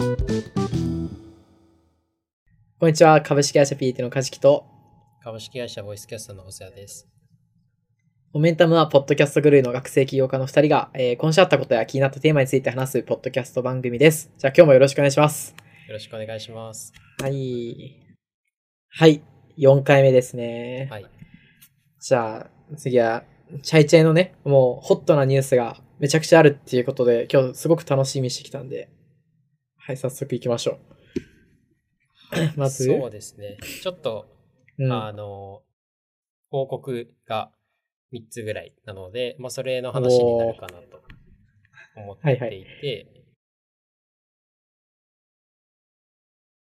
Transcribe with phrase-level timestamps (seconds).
[0.00, 0.06] こ
[2.86, 3.20] んにちは。
[3.20, 4.64] 株式会社 PT の梶木と、
[5.22, 7.06] 株式会社ボイスキャストの細谷です。
[8.32, 14.30] モメンタムはポッドキャストグルーの学生起業家の2人が、えー今週あったことや気になったテーマについて話すポッドキャスト番組です。
[14.38, 15.54] じゃあ今日もよろしくお願いします。
[15.86, 16.94] よろしくお願いします。
[17.20, 18.00] はい。
[18.88, 19.22] はい。
[19.58, 20.88] 4回目ですね。
[20.90, 21.06] はい。
[22.00, 23.24] じゃあ次は、
[23.62, 28.88] チャイチェイのね、もうホットなニュースがめちゃくちゃあるっていうことで、今日すごく楽しみにしてきたんで、
[29.82, 30.78] はい、早速行きましょう。
[32.56, 33.56] まず、そうですね。
[33.82, 34.26] ちょっと、
[34.78, 35.62] うん、あの、
[36.50, 37.50] 報告が
[38.12, 41.02] 3つぐらいなので、まあ、それの話になるかなと
[41.96, 43.20] 思っていて、はいはい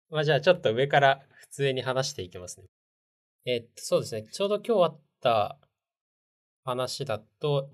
[0.09, 2.67] まあ、じゃあちょっと上から普通に話していきますね。
[3.45, 4.23] えっと、そうですね。
[4.23, 5.59] ちょうど今日あった
[6.63, 7.69] 話だと、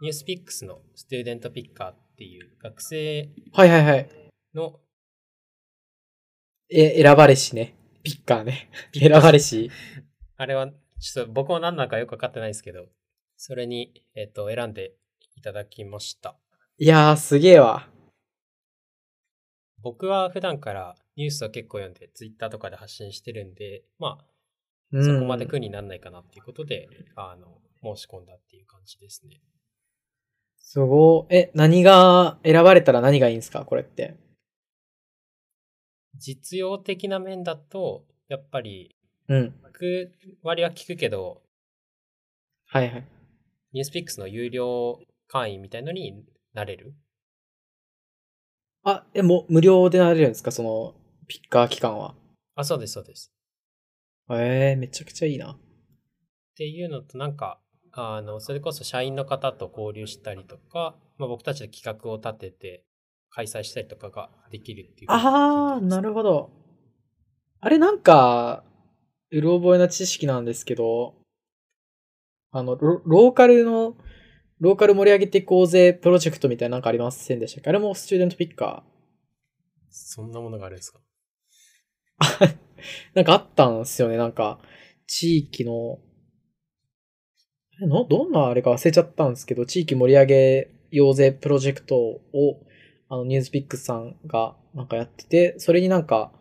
[0.00, 4.08] ニュースピックスのスチューデントピッカーっていう学生はいはいはい。
[4.54, 4.80] の
[6.70, 7.74] え、選ばれしね。
[8.02, 8.70] ピッカーね。
[8.94, 9.70] 選ばれし。
[10.36, 12.88] あれは、ちょっと僕も何なのかよくわかってないですけど、
[13.36, 14.94] それに、えっ、と、選んで
[15.36, 16.38] いただきました。
[16.78, 17.90] いやー、すげえわ。
[19.78, 24.26] 僕は普段からニュースを結構読んで、ツイッターとかで発信してるんで、まあ、
[24.92, 27.60] うんそこまで苦にならないかなっていうことで、あの、
[27.96, 29.42] 申し込んだっていう感じですね。
[30.66, 31.34] すごい。
[31.36, 33.64] え、何が選ばれたら何がいいんですか？
[33.66, 34.16] これって。
[36.16, 38.96] 実用的な面だと、やっぱり、
[39.28, 39.54] うん。
[39.62, 40.10] 僕
[40.42, 41.42] 割は聞くけど、
[42.66, 43.04] はいはい。
[43.72, 44.98] ニュースピックスの有料
[45.28, 46.94] 会員みたいのになれる？
[48.84, 50.50] あ、え、もう無料でなれるんですか？
[50.50, 50.94] その、
[51.28, 52.14] ピッカー期間は。
[52.54, 53.32] あ、そうです、そうです。
[54.30, 55.52] えー、めちゃくちゃいいな。
[55.52, 55.58] っ
[56.56, 57.60] ていうのと、なんか、
[57.96, 62.84] あの、それこそ社員の方と交流したりとか、まあ、僕たちで企画を立てて
[63.30, 65.10] 開催したりとかができるっていう。
[65.10, 66.50] あー、なるほど。
[67.60, 68.64] あれなんか、
[69.30, 71.14] うろ覚えな知識なんですけど、
[72.50, 73.96] あの、ロローカルの、
[74.60, 77.70] ローカル盛り上げていこうぜプロジェクトみたいななんかありませんでしたっけ？
[77.70, 78.84] あれもスチューデントピッカ
[79.90, 81.00] そんなものがあるんですか？
[82.20, 82.56] ー。
[83.14, 84.16] なんかあったんですよね。
[84.16, 84.60] なんか、
[85.06, 86.13] 地域の、え
[87.80, 92.22] のどんなあれか忘れちゃったんですけど、地域盛り上げようぜプロジェクトを、
[93.08, 96.32] あの、ニュースピックスさんがなんかやってて、それになんか、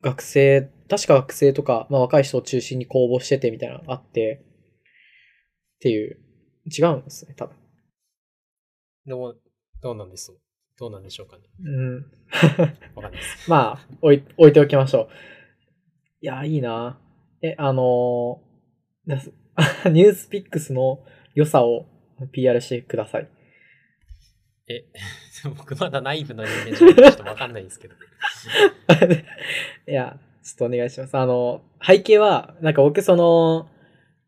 [0.00, 4.42] 学生、確か学生とか、まあ若い人を中心に公募しててみたいなのがあって、
[5.76, 6.18] っていう、
[6.66, 7.56] 違うんですね、多分。
[9.06, 9.34] でも、
[9.80, 10.38] どうなんでしょう
[10.78, 11.42] どうなんでしょうかね？
[11.64, 11.96] うん。
[12.96, 13.46] わかんないです。
[13.50, 15.08] まあ、置い、置いておきましょう。
[16.20, 16.98] いや、いいな。
[17.42, 19.32] え、あのー
[19.90, 21.00] ニュースピックスの
[21.34, 21.86] 良さを
[22.32, 23.28] PR してください。
[24.68, 24.84] え、
[25.56, 27.94] 僕まだ内部の人間じゃなちょっとわかんないんですけど。
[29.90, 31.16] いや、ちょっとお願いします。
[31.16, 33.68] あの、背景は、なんか僕その、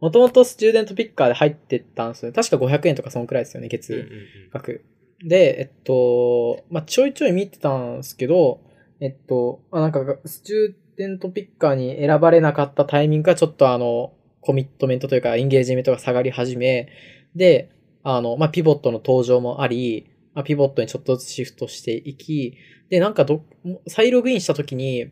[0.00, 2.34] もともとスチューデントピッカーで入ってたんですよね。
[2.34, 3.94] 確か500円とかそのくらいですよね、月。
[3.94, 4.84] うんうんうん額。
[5.24, 8.60] で、えっと、まあ、ちょいちょい見てたんですけど、
[9.00, 14.12] えっと、まあ、なんか、スチューデントピッカーに選ばれなかったタイミングがちょっとあの、
[14.44, 16.88] コミットメントというか、エンゲージメントが下がり始め、
[17.34, 17.70] で、
[18.02, 22.58] あの、まあ、ピボットの登場もあり、まあ、ピボットにちょっとずつシフトしていき、
[22.90, 23.42] で、なんかど、
[23.88, 25.10] 再ログインしたときに、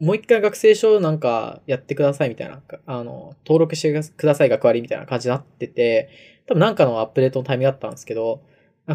[0.00, 6.08] もう一回学生証なんかやってくださいみたいな、あの、登録してください学割みたいな感じになってて、
[6.46, 8.42] 多分なんかのアップデートのタイミングだったんですけど、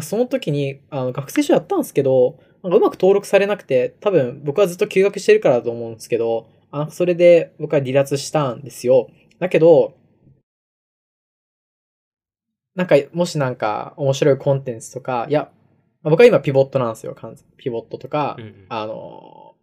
[0.02, 9.08] その時にあの学生証やったんですけど、なんかうまく登録されなくて、多分僕はずっと休学してるからだと思うんですけど、あそれで僕は離脱したんですよ。
[9.38, 9.96] だけど、
[12.74, 15.50] なんか、もしなんか面白いコンテンツとか、いや、
[16.02, 19.54] まあ僕は今ピボットなんですよ、完全ピボットとか、うんうんあの、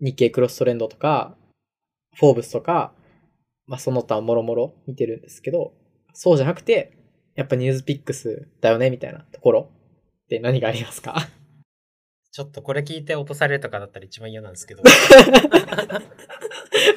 [0.00, 1.36] 日経クロストレンドとか、
[2.16, 2.92] フォーブスとか、
[3.66, 5.72] まあその他もろもろ見てるんですけど、
[6.12, 6.96] そうじゃなくて、
[7.34, 9.68] やっぱニュースピックスだよね、みたいなところ
[10.24, 11.16] って何がありますか？
[12.32, 14.82] ちょっとこれ聞いて落とされるとかだったら一番嫌なんですけど。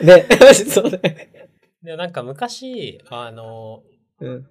[0.03, 0.27] ね、
[0.69, 1.32] そうね。
[1.83, 3.83] でもなんか昔、あの、
[4.19, 4.47] うん。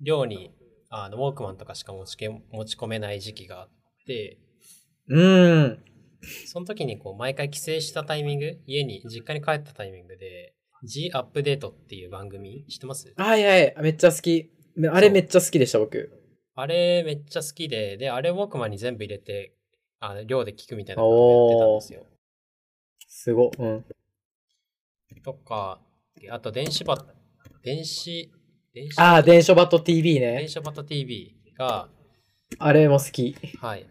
[0.00, 0.50] 寮に
[0.90, 3.68] あのウォークマンとかしか持ちけ持ち込めない時期があっ
[4.06, 4.38] て、
[5.08, 5.84] うーん。
[6.46, 13.14] その時にこう毎回帰省したタイミング、家に、実家に帰ったタイミングで、G アップデートっていう番組知ってます？
[13.16, 14.50] はいはい、めっちゃ好き。
[14.92, 16.10] あれめっちゃ好きでした、僕。
[16.56, 19.54] あれめっちゃ好きで、で、あれウォークマンに全部入れて、
[20.00, 22.06] あの寮で聞くみたいなことをやってたんですよ。
[23.06, 23.52] すご。
[23.56, 23.84] うん。
[25.22, 25.80] とか、
[26.30, 27.06] あと電子バト、
[27.62, 28.30] 電子、
[28.74, 30.38] 電子ああ、電書バト TV ね。
[30.38, 31.88] 電子バト TV が、
[32.58, 33.34] あれも好き。
[33.58, 33.86] はい。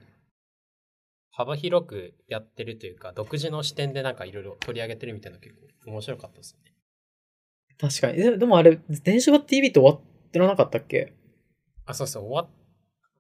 [1.31, 6.71] 幅広くやってるというか、独自の視点でなんかいろいろ取り上げてるみたいなの結構面白かったですね。
[7.79, 8.17] 確かに。
[8.17, 11.13] ででもあれ、電子版 TV って終わってなかったっけ？
[11.85, 12.49] あ、そうそう、終わっ、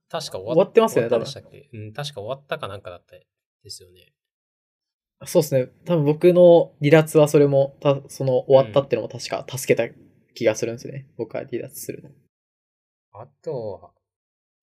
[0.09, 1.69] 確か終わ終わってますよね終わったでしたっけ？
[1.73, 4.13] うん、確か終わったかなんかだったですよね。
[5.25, 5.69] そうですね。
[5.85, 9.93] 多分僕の離脱はそれも、たその終わったっていうのも確か助けた
[10.33, 11.07] 気がするんですよね。
[11.17, 12.09] 僕は離脱するの。
[13.13, 13.91] あとは、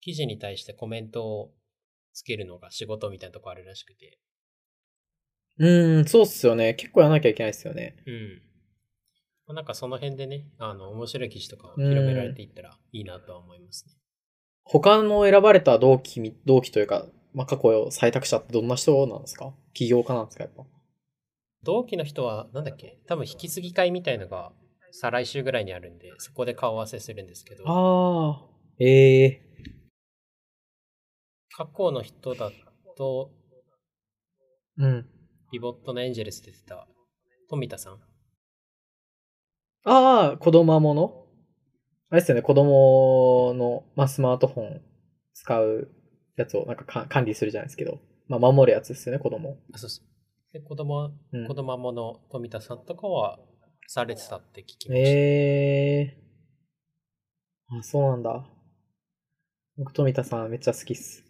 [0.01, 1.53] 記事に対してコメントを
[2.13, 4.19] つけるのが仕事みたいなとこあるらしくて。
[5.59, 6.73] うーん、そうっすよね。
[6.73, 7.95] 結構やらなきゃいけないですよね。
[8.05, 8.41] うん。
[9.47, 13.93] まあなんかその辺でね、あの、面白い記事とかを広められていったらいいなとは思いますね。
[14.63, 19.53] 他の選ばれた同期み、同期というか、まあ、過去を採択者ってどんな人なんですか？
[19.73, 20.63] 起業家なんですかやっぱ。
[21.63, 22.99] 同期の人は、なんだっけ？
[23.07, 24.51] 多分引き継ぎ会みたいのが
[24.91, 28.45] 再来週ぐらいにあるんで、そこで顔合わせするんですけど、ああ、
[28.79, 29.41] ええ
[31.55, 32.51] 過去の人だ
[32.97, 33.31] と、
[34.77, 35.05] うん。
[35.51, 36.87] リボットのエンジェルスで出てた
[37.49, 37.99] 富田さん。
[39.83, 41.25] ああ、子供もの？
[42.11, 44.81] あれですよね、子供の、まあ、スマートフォン
[45.33, 45.91] 使う
[46.41, 49.57] やつをなんかか管理するじゃないですけど、まあ、守るやつですよね、子供。
[49.73, 50.53] あ、そうそう。
[50.53, 53.39] で、子供、うん子供もの富田さんとかは
[53.87, 55.09] されてたって聞きました。
[55.09, 56.17] ええ
[57.71, 58.45] あ、そうなんだ。
[59.77, 61.23] 僕、富田さんめっちゃ好きっす。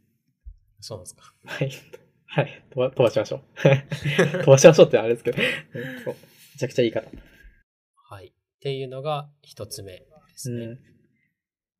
[0.79, 1.33] そうなんですか。
[1.45, 1.71] はい。
[2.31, 2.63] はい。
[2.69, 3.41] 飛ば飛ばしましょう。
[4.39, 5.37] 飛ばしましょうってあれですけど。
[5.37, 5.45] め
[6.57, 7.09] ちゃくちゃいい方。
[7.95, 8.27] はい。
[8.27, 10.65] っていうのが一つ目ですね。
[10.65, 10.79] うん。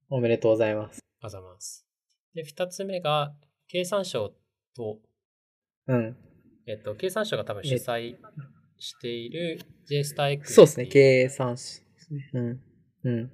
[0.10, 1.00] おめでとうございます。
[1.22, 1.89] あざます。
[2.34, 3.34] で、二つ目が、
[3.68, 4.34] 経産省
[4.76, 5.00] と、
[5.88, 6.18] うん。
[6.68, 8.16] えっと、経産省が多分主催
[8.78, 9.60] している
[9.90, 12.30] JSTAX そうですね、っていう計算士ですね。
[12.34, 12.62] うん。
[13.04, 13.32] うん。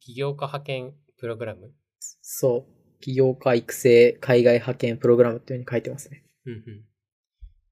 [0.00, 1.72] 起業家派遣プログラム。
[1.98, 3.00] そう。
[3.00, 6.24] 起業家育成海外派遣プログラムっていうふうに書いてますね。
[6.46, 6.84] うんうん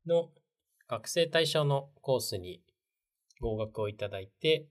[0.07, 0.31] の
[0.89, 2.61] 学生対象のコースに
[3.41, 4.67] 合格をいただいて、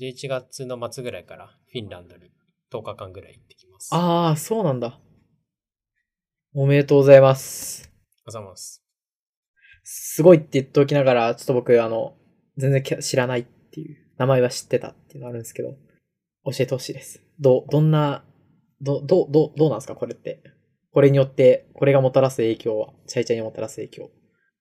[0.00, 2.30] 11月の末ぐらいからフィンランドに
[2.72, 3.94] 10日間ぐらい行ってきます。
[3.94, 4.98] あああ、そうなんだ。
[6.54, 7.82] おめでとうございます。
[7.82, 8.82] りがとうございます。
[9.84, 12.16] すごいって言っておきながら、ちょっと僕、あの、
[12.56, 15.76] 全然き知らないっていう、名前は知ってたっていうのがあるんですけど、
[16.44, 17.22] 教えてほしいです。
[17.38, 18.24] ど、どんな、
[18.80, 20.42] ど、ど、ど、どうなんですかこれって。
[20.90, 24.10] これによって、これがもたらす影響は、チャイチャイにもたらす影響。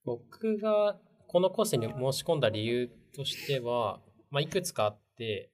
[0.04, 5.52] 僕がこのコースに申し込んだ理由としては、まあ、いくつかあって、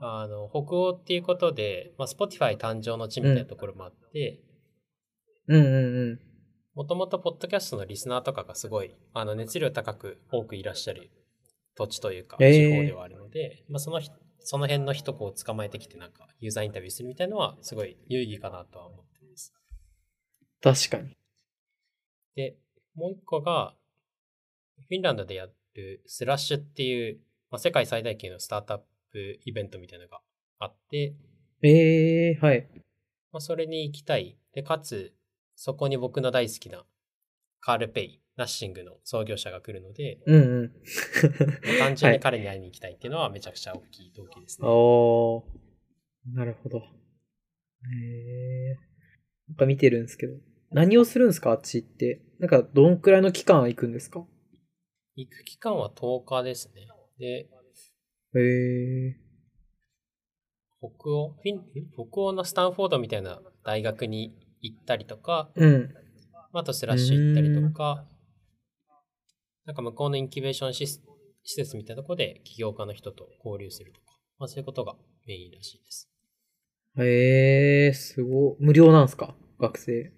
[0.00, 4.40] あの、北欧っていうことで、まあ、Spotify 誕生の地みたいなところもあって、
[5.48, 6.20] うんうんうん。
[6.74, 11.10] もともとポッドキャストのリスナーとかがすごい、あの、熱量高く多くいらっしゃる
[11.74, 14.10] 土地というか、えー地方ではあるので、まあ、そのひ、
[14.40, 19.54] その辺の人を捕まえてきて、なんか、ユーザーインタビューするみたいなのは、すごい有意義かなとは思ってます。
[20.62, 21.16] 確かに。
[22.36, 22.56] で、
[22.94, 23.74] もう一個が、
[24.86, 28.80] フィンランドでやるスラッシュっていう、まあ、世界最大級のスタートアッ
[29.10, 30.20] プイベントみたいなのが
[30.58, 31.14] あって、
[31.62, 32.68] ええはい。
[33.32, 34.38] まあ、それに行きたい。
[34.52, 35.12] で、かつ、
[35.60, 36.84] そこに僕の大好きな
[37.58, 40.72] カール・ペイ、ナッシングの創業者が来るので、うんうん。
[41.66, 44.68] まあ単純はいに彼に会いに行きたいっていうのはめちゃくちゃ大きい動機ですね。
[44.68, 46.36] おー。
[46.36, 46.78] なるほど。
[46.78, 48.76] へえ。
[49.48, 50.34] なんか見てるんですけど。
[50.70, 51.50] 何をするんですか？
[51.50, 52.22] あっち行って。
[52.38, 54.24] なんか、どんくらいの期間行くんですか？
[55.16, 56.86] 行く期間は10日ですね。
[57.18, 57.48] で、
[58.36, 59.16] へえ。
[60.78, 61.62] 北欧、フィン、ん
[62.10, 65.94] 北欧のスタンフォードみたいな大学に行ったりとか、うん。
[66.52, 68.06] あとスラッシュ行ったりとか、
[69.64, 71.02] なんか向こうのインキュベーションシス
[71.44, 74.96] 施設みたいなところで起業家の人と交流するとか、まあそういうことが
[75.26, 76.08] メインらしいです。
[76.98, 78.56] へえ、すごい。
[78.60, 79.34] 無料なんですか？
[79.60, 80.12] 学生。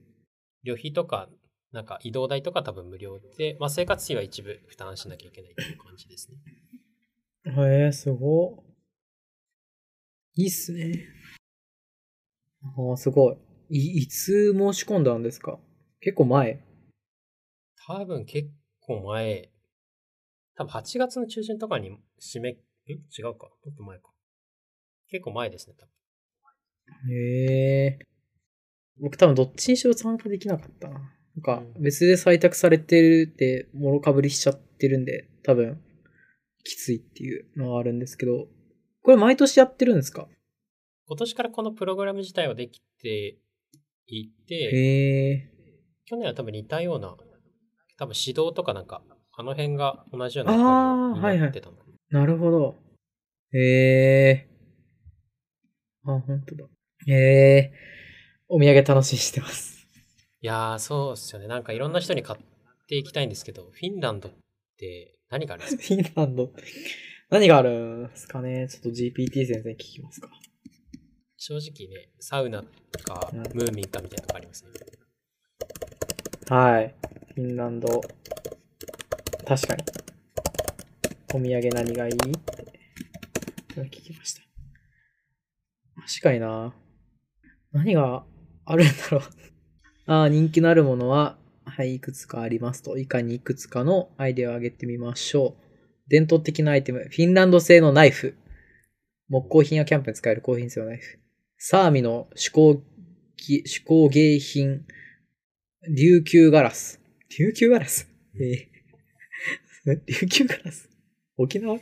[0.62, 1.28] 旅費とか、
[1.72, 6.38] なんか移動代とか多分無料で、まあ生活費は一部負担しなきゃいけないっていう感じですね。
[7.44, 8.64] へえ、すご
[10.36, 10.42] い。
[10.42, 11.06] いいっすね。
[12.62, 13.36] ああ、すごい。
[13.72, 15.58] い、いつ申し込んだんですか？
[16.00, 16.62] 結構前。
[17.86, 18.50] 多分結
[18.80, 19.50] 構前、
[20.56, 24.10] 多分8月の中旬とかに締め、ん違うかもっと前か。
[25.08, 27.14] 結構前ですね、多分。
[27.14, 27.98] へえ。
[29.00, 30.94] 僕多分どっちにしろ参加できなかったな。
[30.94, 31.00] な
[31.40, 35.80] んかうん別で採択されてるって、もろかぶりしちゃってるんで、多分、
[36.64, 38.48] きついっていうのはあるんですけど、
[39.02, 40.28] これ毎年やってるんですか？
[41.06, 43.38] 今年からこのプログラム自体はできて
[44.06, 45.50] いて。
[46.06, 47.16] 去年は多分似たような、
[47.96, 49.02] 多分指導とかなんか、
[49.32, 52.20] あの辺が同じようなあー役割になってたのかな。
[52.20, 52.76] なるほど。
[53.52, 54.48] へえ。
[56.04, 56.64] あ、本当だ。
[57.06, 57.12] へ
[57.56, 57.72] え。
[58.48, 59.86] お土産楽しみにしてます。
[60.42, 61.46] いやー、そうっすよね。
[61.46, 62.38] なんかいろんな人に買っ
[62.88, 64.32] ていきたいんですけど、フィンランドっ
[64.78, 65.82] て何があるんですか？
[65.94, 66.52] フィンランド。
[67.28, 68.66] 何があるんですかね？
[68.68, 70.28] ちょっと GPT 先生に聞きますか。
[71.42, 72.62] 正直ね、サウナ
[73.02, 74.72] かうんムーミンかみたいなとこありますね。
[76.54, 76.94] はい。
[77.34, 77.88] フィンランド。
[79.46, 79.82] 確かに。
[81.32, 82.12] お土産何がいい？
[82.12, 82.16] っ
[83.74, 84.42] て聞きました。
[86.06, 86.74] 確かにな。
[87.72, 88.26] 何が
[88.66, 89.22] あるんだろう。
[90.12, 92.98] ああ、人気のあるものは、はい、いくつかありますと。
[92.98, 95.62] 以下にいくつかのアイデアを挙げてみましょう。
[96.10, 98.36] 伝統的なアイテム、フィンランド製のナイフ。
[99.30, 101.18] 木工品やキャンプに使える高品質のナイフ。
[101.62, 102.82] サーミの手工
[103.36, 104.86] 技、手工芸品、
[105.94, 107.02] 琉球ガラス。
[107.38, 108.08] 琉球ガラス？
[108.34, 110.88] えー 琉球ガラス？
[111.36, 111.78] 沖縄？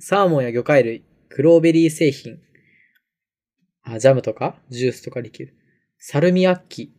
[0.00, 2.38] サーモンや魚介類、クローベリー製品。
[3.82, 4.58] あ、ジャムとか？
[4.70, 5.54] ジュースとかリキュール。
[5.98, 6.94] サルミアッキ。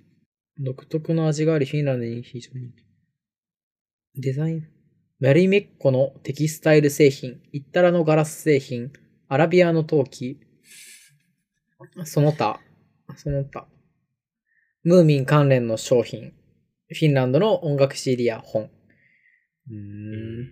[0.59, 2.71] 独特の味があり、フィンランドに非常に。
[4.15, 4.67] デザイン？
[5.19, 7.41] マリメッコのテキスタイル製品。
[7.51, 8.93] イッタラのガラス製品。
[9.27, 10.39] アラビアの陶器。
[12.05, 12.59] その他。
[13.15, 13.67] その他。
[14.83, 16.33] ムーミン関連の商品。
[16.89, 18.69] フィンランドの音楽 CD や本。
[19.69, 20.49] うん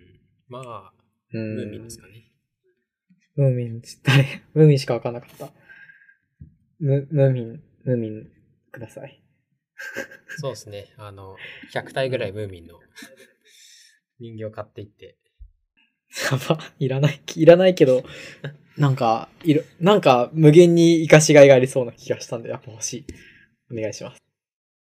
[0.48, 0.92] まあ、
[1.32, 2.32] うんムーミンですかね。
[3.36, 5.52] ムーミン、誰 ムーミンしかわかんなかった。
[6.78, 8.30] ム、ムーミン、ムーミン
[8.70, 9.22] ください。
[10.38, 10.94] そうですね。
[10.96, 11.36] あの、
[11.72, 12.78] 100体ぐらいムーミンの
[14.18, 15.18] 人形買っていって。
[16.30, 18.02] やば、いらない、いらないけど、
[18.76, 23.06] なんか、いる、なんか無限に活かしがいがありそうな気がしたんで、やっぱ欲しい。
[23.70, 24.18] お願いします。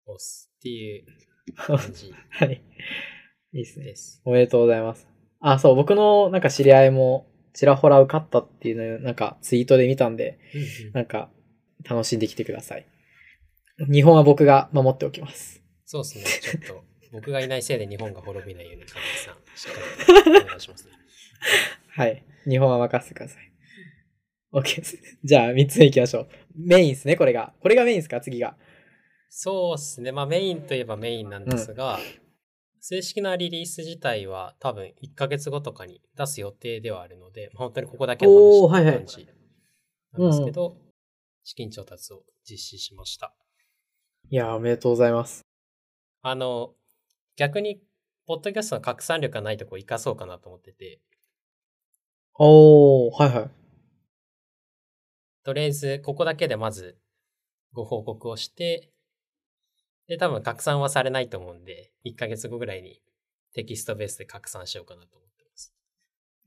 [0.06, 1.06] 押すっていう
[1.56, 2.62] 感じ はい。
[3.52, 3.86] いいですね。
[3.86, 4.20] です。
[4.24, 5.06] おめでとうございます。
[5.40, 10.38] あ、そう、僕のなんか知り合いも、ちらほら受かったっていうのをなんかツイートで見たんで、
[10.92, 11.30] なんか
[11.88, 12.86] 楽しんできてください。
[13.90, 15.62] 日本は僕が守っておきます。
[15.84, 16.24] そうですね。
[16.24, 21.03] ちょっと、僕がいないせいで日本が滅びないように、神木さん、しっかりお願いしますね。
[21.90, 22.24] はい。
[22.48, 23.52] 日本は任せてください。
[24.52, 24.98] OK です。
[25.24, 26.28] じゃあ、3つ目行きましょう。
[26.54, 27.54] メインですね、これが。
[27.60, 28.20] これがメインですか？
[28.20, 28.56] 次が。
[29.28, 30.12] そうですね。
[30.12, 31.98] まあメインといえばメインなんですが、
[32.80, 39.26] 正式なリリース自体は多分1ヶ月後とかに出す予定ではあるので、まあ本当にここだけの話って感じ
[40.12, 40.76] なんですけど、
[41.42, 43.34] 資金調達を実施しました。
[44.30, 45.42] いやー、おめでとうございます。
[46.22, 46.74] あの、
[47.36, 47.82] 逆に、
[48.26, 51.00] ポッドキャストの拡散力がないとこ生かそうかなと思ってて、
[52.36, 53.50] おー、はいはい。
[55.44, 56.98] とりあえず、ここだけでまず
[57.72, 58.90] ご報告をして、
[60.08, 63.00] で、多分拡散はされないと思うんで、1ヶ月後ぐらいに
[63.54, 65.72] テキストベースで拡散しようかなと思ってます。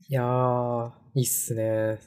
[0.08, 1.98] いやー、いいっすね。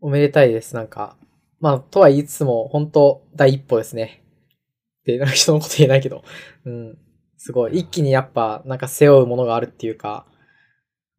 [0.00, 1.16] おめでたいです、なんか。
[1.60, 4.22] まあ、とは言いつつも、本当第一歩ですね。
[5.00, 6.24] って、なんか人のこと言えないけど。
[6.64, 6.98] うん。
[7.38, 7.78] すごい。
[7.78, 10.26] 一気にやっぱ、なんか背負うものがあるっていうか、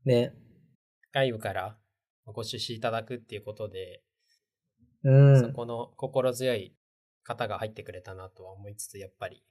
[0.06, 0.34] ね。
[1.14, 1.78] 外部から
[2.26, 4.02] ご出資いただくっていうことで、
[5.04, 5.40] うん。
[5.40, 6.76] そこの心強い
[7.24, 9.44] 方が入ってくれたなとは思いつつ、やっぱり、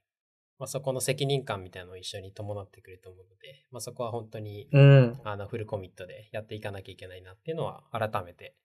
[0.59, 5.21] まあ、そこの責任感みたいなのを一緒に伴ってくると思うので、まあ、そこは本当にうん。
[5.23, 8.55] あのフルコミットでやっていかなきゃいけないなっていうのは改めて、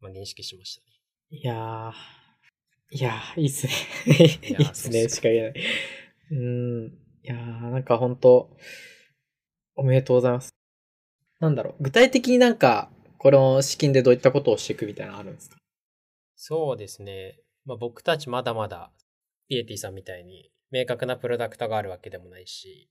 [0.00, 0.92] まあ、認識しましたね。
[1.30, 1.92] いやー。
[2.94, 3.72] いやー、いいっすね。
[4.48, 5.54] いやいいっすね、しか言えない。
[6.32, 6.86] うん。
[7.22, 8.50] いやー、なんか本当
[9.76, 10.61] おめでとうございます。
[11.42, 11.82] なんだろう。
[11.82, 15.56] 具体的になんか、この資金でどういったことをしていくみたいなのあるんですか？
[16.36, 17.40] そうですね。
[17.64, 18.92] まあ、僕たちまだまだ、
[19.48, 22.88] ピエティさんみたいに明確なプロダクトがあるわけでもないし、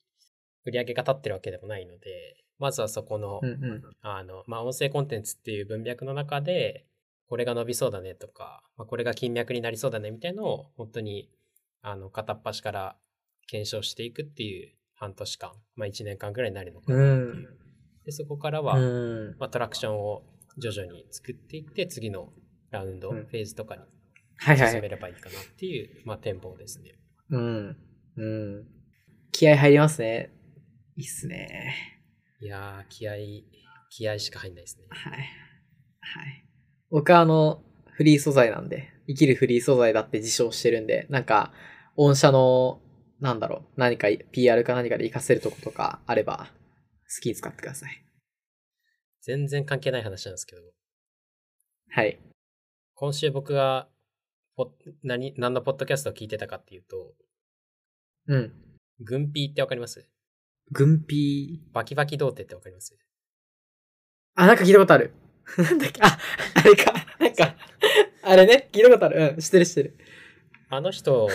[0.65, 3.81] 売り上げが立ってるわけでもないので、まずはそこの、うんうん。
[4.01, 6.85] あの、まあ、音声コンテンツっていう文脈の中で、
[7.27, 11.29] これが伸びそうだねとか、まあ、これが金脈になりそうだねみたいのを、本当に、
[11.81, 12.97] あの、片っ端から
[13.47, 17.57] 検証していくっていう半年間、まあ、1年間ぐらいになるのかなっていう。
[18.05, 19.35] で、そこからは、うん。
[19.39, 20.23] まあ、トラクションを
[20.57, 22.33] 徐々に作っていって、次の
[22.71, 23.81] ラウンド、うんフェーズとかに
[24.37, 24.71] はいはい。
[24.71, 26.95] 進めればいいかなっていう、まあ、展望ですね。
[27.29, 27.77] うん。
[28.17, 28.67] うん。
[29.31, 30.31] 気合入りますね。
[30.97, 31.75] いいっすね。
[32.41, 33.45] いやー、気合い、
[33.89, 34.85] 気合いしか入んないですね。
[34.89, 35.13] はい。
[35.13, 36.45] はい。
[36.89, 41.53] 僕はあの、フリー素材なんで、生きるフリー素材だって自称してるんで、なんか、
[41.95, 42.81] 御社の、
[43.19, 46.51] なんだろう、何か PR か何かで活かせるとことかあれば、
[47.13, 48.05] 好きに使ってください。
[49.21, 50.61] 全然関係ない話なんですけど、
[51.91, 52.19] はい。
[52.95, 53.87] 今週僕が
[54.55, 54.71] ポ
[55.03, 57.13] 何、何のポッドキャストを聞いてたかっていうと、
[58.27, 58.53] うん。
[58.99, 60.07] 軍ピーってわかります？
[60.71, 61.73] 軍ピー。
[61.73, 62.97] バキバキ童貞ってわかります？
[64.35, 65.13] あ、なんか聞いたことある。
[65.57, 66.01] なんだっけ？
[66.01, 66.17] あ、
[66.55, 66.93] あれか。
[67.19, 67.55] なんか、
[68.23, 69.33] あれね、聞いたことある。
[69.33, 69.97] うん、知ってる知ってる。
[70.69, 71.27] あの人、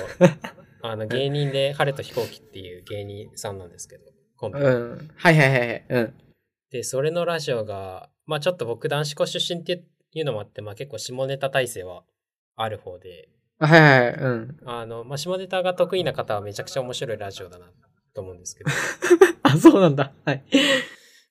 [0.82, 4.04] あの芸人で晴れと飛行機っていう芸人さんなんですけど、
[4.36, 5.10] コンビうん。
[5.16, 5.84] はいはいはいはい。
[5.88, 6.14] うん。
[6.70, 12.04] で、それのラジオが、まあちょっと僕男子校出身っていうのもあって、まあ結構下ネタ体制は
[12.56, 13.28] ある方で、
[13.58, 14.14] あはいはいはい。
[14.14, 14.56] うん。
[14.64, 17.66] あの、まあ下ネタが得意な方はめちゃくちゃ面白いラジオだな
[18.14, 18.70] と思うんですけど、
[19.42, 20.12] あ、そうなんだ。
[20.24, 20.42] はい。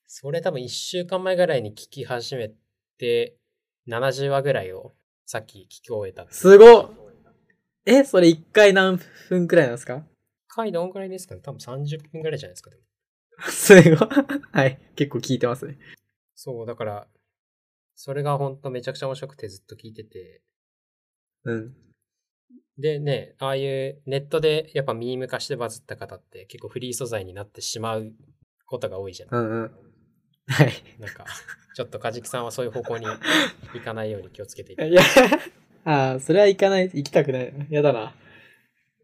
[0.07, 2.51] それ多分1週間前ぐらいに聞き始め
[2.97, 3.35] て、
[3.87, 4.93] 70話ぐらいを
[5.25, 6.25] さっき聞き終えた。
[6.31, 6.91] すごっ
[7.85, 8.97] え、それ一回何
[9.29, 10.03] 分くらいなんですか？
[10.47, 11.41] 回どんくらいですかね？
[11.41, 12.77] 多分30分ぐらいじゃないですか、で
[13.37, 13.49] も。
[13.49, 14.09] すごい。
[14.51, 14.79] はい。
[14.95, 15.77] 結構聞いてますね。
[16.35, 17.07] そう、だから、
[17.95, 20.41] それが本当めちゃくちゃ面白くてずっと聞いてて、
[21.45, 21.73] うん。
[22.77, 28.11] でね、ああいうネットでやっぱミーム化してバズった方って結構フリー素材になってしまう
[28.65, 29.29] ことが多いじゃん。
[29.33, 29.71] うんうん。
[30.47, 30.73] はい。
[30.99, 31.25] なんか、
[31.75, 35.01] ちょっとカジキさんはそういう方向に行かないように気をつけていたいや、
[35.85, 37.53] ああ、それは行かない、行きたくない。
[37.69, 38.13] やだな。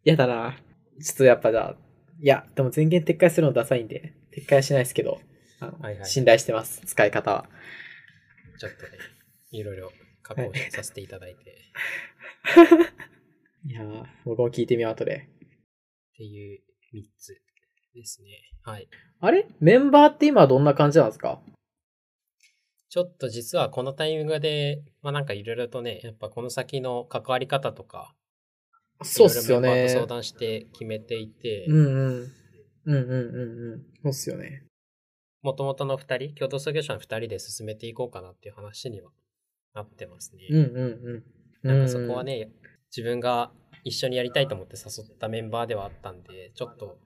[0.03, 0.57] やだな。
[1.01, 1.75] ちょっとやっぱじゃあ、
[2.19, 5.19] いや、でも全言撤回するのダサいんで、撤回はしないですけど、
[5.59, 7.49] あのはいはい信頼してます、使い方は。
[8.59, 8.91] ちょっとね、
[9.51, 9.91] いろいろ
[10.23, 11.57] 加工させていただいて、
[13.65, 15.27] いやー僕も聞いてみよう、後で。
[16.13, 16.59] っていう
[16.93, 17.41] 3つ
[17.93, 18.29] ですね。
[18.63, 18.87] はい。
[19.19, 19.47] あれ？
[19.59, 21.41] メンバーって今どんな感じなんですか？
[22.89, 28.13] ちょっと実はこのタイミングで、まあなんかいろいろとね、やっぱこの先の関わり方とか、
[29.01, 29.99] そうっすよねいろいろメンバーと。
[29.99, 32.31] 相談して決めていて、うんうん。
[32.85, 33.85] うんうんうんうん。
[34.03, 34.63] そうっすよね。
[35.41, 39.11] もともとの2人、共同創業者の2人で進めていこうかなっていう話には
[39.73, 40.47] なってますね。
[40.49, 41.23] うんうん
[41.63, 41.67] うん。
[41.67, 42.51] なんかそこはね、
[42.95, 43.51] 自分が
[43.83, 46.99] 一緒にやりたいと思って誘ったメンバーではあったんで、ちょっと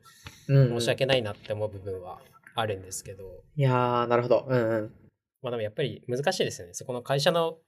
[0.47, 0.79] うん、うん。
[0.79, 2.21] 申し訳ないなって思う部分は
[2.55, 4.45] あるんですけど、いやー、なるほど。
[4.47, 4.95] うんうん。
[5.41, 6.73] まあでもやっぱり難しいですよね。
[6.73, 7.59] そこの会社の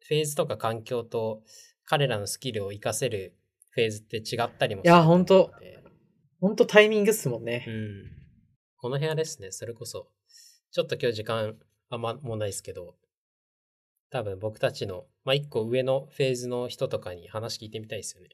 [0.00, 1.42] フェーズとか環境と
[1.84, 3.34] 彼らのスキルを活かせる
[3.70, 5.83] フェーズって違ったりもするいやほんとと思うので
[6.44, 7.70] ほんとタイミングっすもんねう。
[7.70, 8.10] ん。
[8.76, 10.08] この部屋ですね、それこそ。
[10.72, 11.54] ちょっと今日時間
[11.88, 12.96] あんまもうないですけど、
[14.10, 18.28] 多分僕たちの、まあ一個上のフェーズの人とかに話聞いてみたいですよね。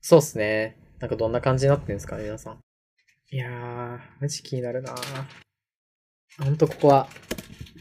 [0.00, 0.76] そうっすね。
[0.98, 2.58] なんかどんな感じになってるんですかね、皆さん。
[3.30, 4.92] いやー、マジ気になるな
[6.40, 7.08] ほんとここは、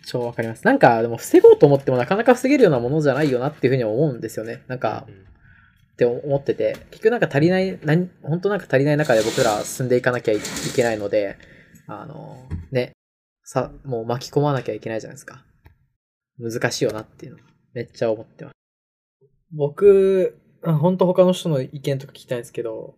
[0.06, 0.64] 超わかります。
[0.64, 4.62] なんか、でも防ごうと思ってもなかなか防げるようなものじゃないよなっていうふうに思うんですよね。
[4.68, 5.26] なんかう、ん
[5.96, 10.40] って思ってて、結局なんか足りない、何、本当なんか足りない中で僕ら進んでいかなきゃい
[10.76, 11.38] けないので、
[11.88, 12.92] あの、ね、
[13.44, 15.46] さ、もう巻き込まなきゃいけないじゃないですか。
[16.38, 18.56] 難しいよなっていうのは、めっちゃ思ってます。
[19.54, 22.96] 僕、本当他の人の意見とか聞きたいんですけど、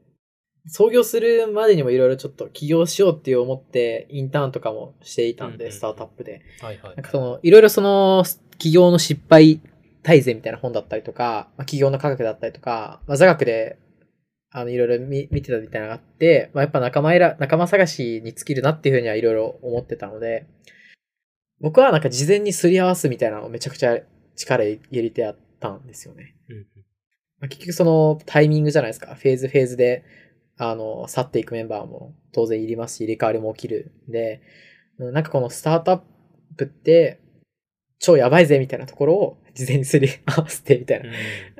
[0.65, 6.41] 創業するまでにもいろいろちょっと起業しようっていう思って、インターンとかもしていたんで、うんうんうんスタートアップで。
[6.61, 7.05] はいはいなん。
[7.05, 9.61] かその、いろいろその、企業の失敗
[10.07, 13.77] 大全みたいな本だったりとか、まあ、企業の科学だったりとか、まあ、座学で、
[14.51, 20.47] あの、いろいろ見見てたみたいなのがあって、まあ、やっぱ仲間いら、仲間探しに尽きるなっていうふうにはいろいろ思ってたので、
[21.59, 23.97] 僕はなんか事前にすり合わすみたいなのをめちゃくちゃ
[24.37, 26.37] 力入れてやったんですよね。
[26.47, 26.65] うんうん
[27.39, 29.13] まあ、結局そのタイミングじゃないですか。
[29.15, 30.05] フェーズフェーズで、
[30.57, 34.41] あの、去っていくメンバーも当然いりますし、入れ替わりも起きるんで、
[34.99, 36.01] うんなんかこのスタートアッ
[36.55, 37.19] プって、
[37.99, 41.09] 超やばいぜみたいなところを事前にすり 合わせてみたいな。
[41.09, 41.13] うん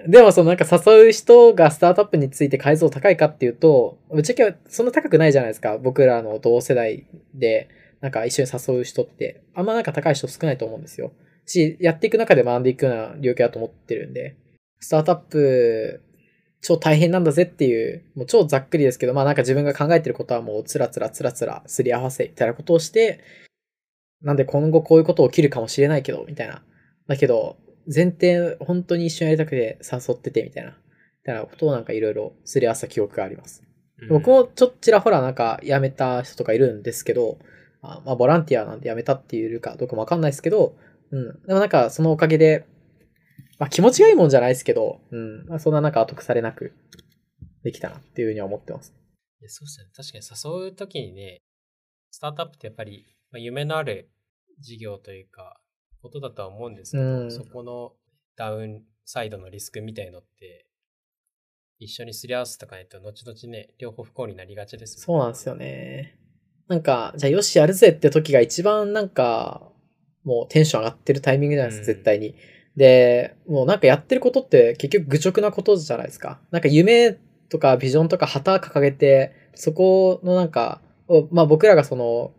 [0.08, 5.78] でもそのなんか誘う人がスタートアップについて解像高いかっていうと、ぶっちゃけそんな高くないじゃないですか。
[5.78, 7.68] 僕らの同世代で、
[8.00, 11.12] なんか一緒に誘う人って、あんまなんか高い人少ないと思うんですよ。
[11.46, 14.36] し、やっていく中で学んでいくような領域だと思ってるんで、
[14.80, 16.02] スタートアップ、
[16.62, 23.20] 超大変なんだぜっていう、もう超ざっくりですけど、まあなんか自分が考えてることはもうつらつらつらつらすり合わせみたいなことをして、
[24.22, 26.64] なんで今後こういうこと起きるかもしれないけど、みたいな。
[27.08, 27.58] だけど、
[27.94, 30.72] 前提、本当に一緒にやりたくて誘ってて、みたいな。
[30.72, 30.76] み
[31.24, 33.62] たいなことをなんかいろいろすり合わせた記憶があります。
[33.62, 33.68] うん
[34.10, 37.40] 僕もちょっちらほらなんか辞めた人とかいるんですけど、
[37.82, 40.76] あまあボランティアなんで辞めたっていうかどうかもわかんないですけど、
[41.12, 41.42] うん。
[41.48, 42.68] でもなんかそのおかげで、
[43.58, 45.46] まあ気持ちがいいもんじゃないですけど、うん。
[45.48, 46.74] まあそんななんか後腐れなく
[47.64, 48.94] できたなっていうふうには思ってます。
[49.48, 49.92] そうですよね。
[49.96, 51.42] 確かに誘うときにね、
[52.12, 54.10] スタートアップってやっぱり、まあ、夢のある
[54.60, 55.60] 事業というか、
[56.02, 57.94] ことだとは思うんですけど、うんそこの
[58.36, 60.66] ダウンサイドのリスクみたいのって、
[61.80, 66.20] 一緒にすり合わせとかないと、後々ね、両方不幸になりがちですそうなんですよね。
[66.68, 69.72] なんか、じゃあよしやるぜって時が一番なんか、
[70.24, 72.36] もうテンション上がってるタイミングじゃないですか、うん絶対に。
[72.76, 76.40] で、もうなんかやってることって結局愚直なことじゃないですか。
[76.52, 77.18] なんか夢
[77.50, 82.34] とかビジョンとか旗掲げて、そこのなんか、をまあ僕らがその、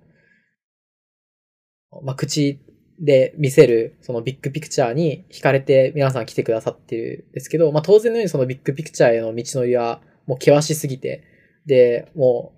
[2.02, 2.60] まあ口
[3.00, 11.24] で見せるそのビッグピクチャーに惹かれて皆さん来てくださってるんですけど、まあ当然のようにそのビッグピクチャーへの道のりはもう険しすぎて、
[11.66, 12.52] で、も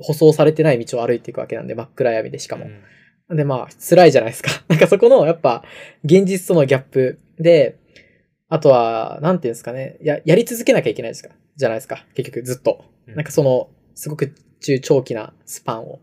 [0.00, 2.66] う、舗装されてない道を歩いていくわけなんで、真っ暗闇でしかも。
[2.66, 2.82] うん
[3.36, 4.50] で、まあ、辛いじゃないですか。
[4.68, 5.62] なんかそこの、やっぱ、
[6.02, 7.76] 現実とのギャップで、
[8.48, 12.06] あとは、なんていうんですかね、や、やり続けなきゃいけないですかじゃないですか。
[12.14, 12.86] 結局、ずっと。
[13.06, 16.00] うんなんかその、すごく中長期なスパンを。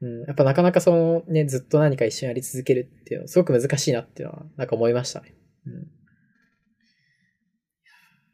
[0.00, 5.34] うん、やっぱなかなかそのね、ずっと何か一緒にやり続けるっていうのは、すごく難しいなっていうのは、なんか思いましたね。
[5.66, 5.72] うん。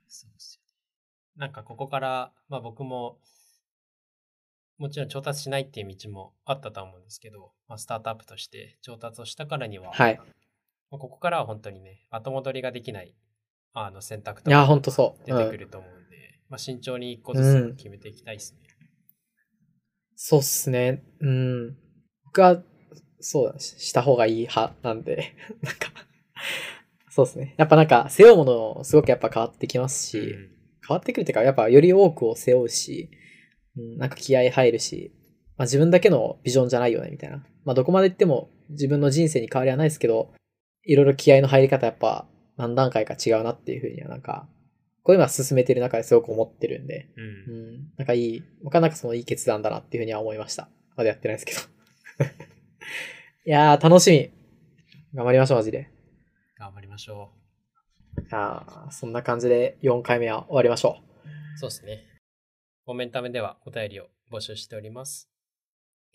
[0.09, 0.73] そうですよね。
[1.37, 3.19] なんかここから、まあ僕も、
[4.77, 10.17] もちろん調達しないっていう道もあったとは思うんですけど、まあ、スタートアップとして調達をしたからには、はい。
[10.91, 13.15] まあここからは本当にね、後戻りができない
[13.73, 14.57] あの選択とか。
[15.25, 15.59] 出てくうん。
[15.59, 18.61] ると思うんで、まあ慎重に一個ずつ決めていきたいですね。
[20.17, 21.03] そうっすね。
[21.21, 21.77] うん。
[22.25, 22.63] 僕は、
[23.21, 25.91] そうだ、しした方がいい派なんで、 なんか、
[27.11, 27.55] そうですね。
[27.57, 30.55] やっぱなんか、背負うもの、すごくやっぱ変わってきますし、うん
[30.87, 33.11] 変わってくるっていうか、やっぱより多くを背負うし、
[33.77, 35.13] うん、なんか気合入るし、
[35.57, 37.43] まあ自分だけのビジョンじゃないよね、みたいな。
[37.65, 40.33] まあどこまで行っても自分の人生に変わりはないですけど、
[40.85, 44.47] いろいろ気合の入り方やっぱ何段階か違うなっていうふうにはなんか、
[45.05, 47.21] こういうのは進めてる中ですごく思ってるんで、う。
[47.21, 50.69] うんん、なんかいい、僕はなんかそのいい決断だなっていうふうには思いました。
[50.97, 51.61] まだやってないですけど。
[53.47, 54.33] いやー、楽しみ。
[55.15, 55.91] 頑張りましょう、マジで。
[56.59, 57.33] 頑張りましょ
[58.17, 61.59] じゃあ、そんな感じで4回目は終わりましょう。
[61.59, 62.03] そうですね。
[62.87, 65.29] コメンタメではお便りを募集しております。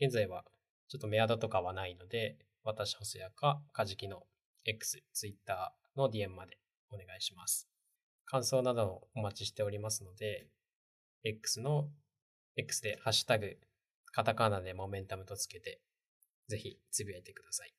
[0.02, 0.45] 現在は
[0.88, 4.23] ちょっとメアドとかはないので、私、細谷か、カジキの
[4.65, 6.58] X、Twitter の DM まで
[6.91, 7.68] お願いします。
[8.30, 10.46] 感想などをお待ちしておりますので、
[11.24, 11.89] X の、
[12.56, 13.58] X でハッシュタグ、
[14.12, 15.82] カタカナでモメンタムとつけて、
[16.48, 17.74] ぜひつぶやいてください。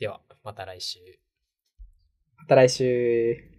[0.00, 0.98] では、また来週。
[2.36, 3.49] また来週。